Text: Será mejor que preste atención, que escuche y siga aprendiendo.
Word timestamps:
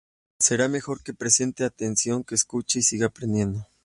Será 0.39 0.67
mejor 0.67 1.03
que 1.03 1.13
preste 1.13 1.63
atención, 1.63 2.23
que 2.23 2.33
escuche 2.33 2.79
y 2.79 2.81
siga 2.81 3.05
aprendiendo. 3.05 3.67